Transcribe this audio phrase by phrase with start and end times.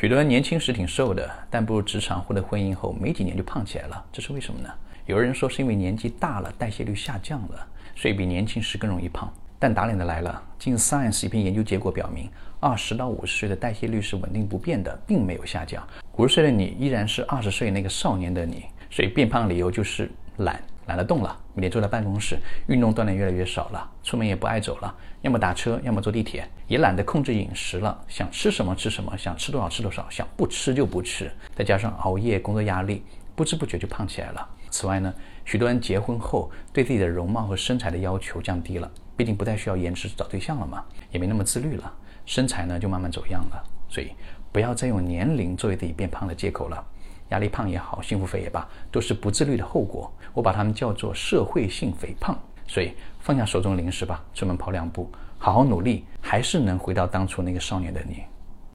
[0.00, 4.70] 许多人年轻时挺瘦的，但步入职场或者婚姻后没几年就胖起来了，这是为什么呢？
[5.06, 9.28] 有人说是因为年纪大了，代谢率下降了，所以比年轻时更容易胖。
[9.58, 12.30] 但打脸的来了，近 Science 一篇研究结果表明，
[12.60, 15.84] 二十到五十岁的代谢率是稳定不变的，并没有下降。
[16.16, 20.62] 五十岁的你依然是二十岁那个少年的你，所以变胖理由就是懒。
[20.88, 31.30] 懒得动了，每天坐在办公室，运动锻炼越来越少了，出门也不爱走了，要么打车，要么坐地铁，也懒得控制饮食了，想吃什么吃什么，想吃多少吃多少，想不吃就不吃。
[31.54, 33.04] 再加上熬夜、工作压力，
[33.36, 34.48] 不知不觉就胖起来了。
[34.70, 35.12] 此外呢，
[35.44, 41.92] 许多人结婚后对自己的容貌和身材的要求降低了，毕竟不再需要颜值找对象了嘛，也没那么自律了，
[42.24, 43.62] 身材呢就慢慢走样了。
[43.90, 44.10] 所以
[44.50, 46.82] 不要再用年龄作为自己变胖的借口了。
[47.30, 50.12] 压力胖也好，幸福肥也罢，都是不自律的后果。
[50.34, 52.38] 我把它们叫做社会性肥胖。
[52.66, 58.22] 所以放下手中零食吧，出门跑两步，好好努力，还是能回到当初那个少年的你。